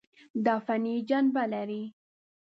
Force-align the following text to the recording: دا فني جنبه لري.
دا 0.45 0.55
فني 0.65 0.95
جنبه 1.09 1.43
لري. 1.53 1.83